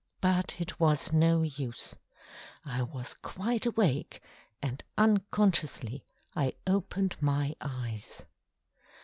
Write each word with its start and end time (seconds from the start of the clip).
But 0.19 0.59
it 0.59 0.79
was 0.79 1.13
no 1.13 1.43
use. 1.43 1.95
I 2.65 2.81
was 2.81 3.13
quite 3.13 3.67
awake, 3.67 4.19
and 4.59 4.83
unconsciously 4.97 6.07
I 6.35 6.55
opened 6.65 7.17
my 7.21 7.55
eyes. 7.61 8.23